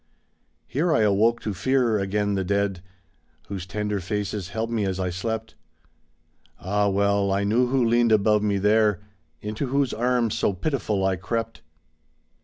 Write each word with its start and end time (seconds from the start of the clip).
Here 0.65 0.91
I 0.91 1.01
awoke 1.01 1.41
to 1.41 1.53
fear 1.53 1.99
again 1.99 2.33
the 2.33 2.43
dead, 2.43 2.81
Whose 3.49 3.67
tender 3.67 3.99
faces 3.99 4.47
held 4.49 4.71
me 4.71 4.83
as 4.83 4.99
I 4.99 5.11
slept. 5.11 5.53
Ah, 6.59 6.89
well 6.89 7.31
I 7.31 7.43
knew 7.43 7.67
who 7.67 7.85
leaned 7.85 8.11
above 8.11 8.41
me 8.41 8.57
there. 8.57 9.01
Into 9.41 9.67
whose 9.67 9.93
arms 9.93 10.35
so 10.35 10.53
pitiful 10.53 11.05
I 11.05 11.17
crept. 11.17 11.61